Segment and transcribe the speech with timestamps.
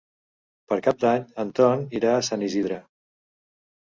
[0.71, 2.83] Per Cap d'Any en Ton irà a Sant Isidre.